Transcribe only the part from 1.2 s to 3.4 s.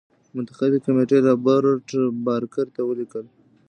رابرټ بارکر ته ولیکل.